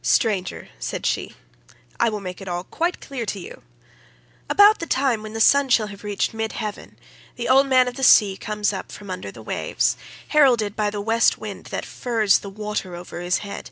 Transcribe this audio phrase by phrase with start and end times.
[0.00, 1.34] "'Stranger,' said she,
[2.00, 3.62] 'I will make it all quite clear to you.
[4.48, 6.98] About the time when the sun shall have reached mid heaven,
[7.36, 11.02] the old man of the sea comes up from under the waves, heralded by the
[11.02, 13.68] West wind that furs the water over his head.